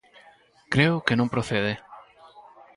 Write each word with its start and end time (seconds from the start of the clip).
Creo 0.73 0.95
que 1.05 1.17
non 1.19 1.31
procede. 1.33 1.73